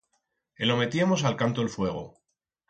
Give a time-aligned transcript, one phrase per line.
[0.61, 2.03] E lo metiemos a'l canto el fuego.